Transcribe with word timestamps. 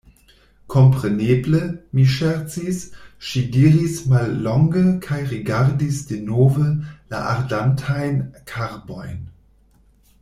Kompreneble, 0.75 1.59
mi 1.97 2.05
ŝercis, 2.13 2.79
ŝi 3.31 3.43
diris 3.57 3.99
mallonge 4.13 4.83
kaj 5.05 5.21
rigardis 5.35 6.01
denove 6.13 6.67
la 7.13 7.21
ardantajn 7.35 8.19
karbojn. 8.55 9.23